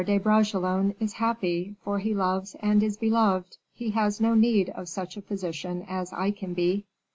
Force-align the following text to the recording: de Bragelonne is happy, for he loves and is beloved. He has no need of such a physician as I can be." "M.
de 0.03 0.17
Bragelonne 0.17 0.95
is 0.99 1.13
happy, 1.13 1.75
for 1.83 1.99
he 1.99 2.15
loves 2.15 2.55
and 2.59 2.81
is 2.81 2.97
beloved. 2.97 3.57
He 3.71 3.91
has 3.91 4.19
no 4.19 4.33
need 4.33 4.67
of 4.71 4.89
such 4.89 5.15
a 5.15 5.21
physician 5.21 5.85
as 5.87 6.11
I 6.11 6.31
can 6.31 6.55
be." 6.55 6.73
"M. 6.73 6.83